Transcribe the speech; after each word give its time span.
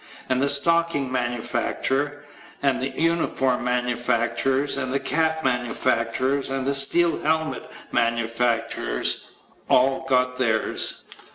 And 0.29 0.41
the 0.41 0.49
stocking 0.49 1.11
manufacturer 1.11 2.23
and 2.63 2.81
the 2.81 2.89
uniform 2.99 3.63
manufacturers 3.63 4.75
and 4.75 4.91
the 4.91 4.99
cap 4.99 5.43
manufacturers 5.43 6.49
and 6.49 6.65
the 6.65 6.73
steel 6.73 7.21
helmet 7.21 7.69
manufacturers 7.91 9.27
all 9.69 10.03
got 10.07 10.39
theirs. 10.39 11.03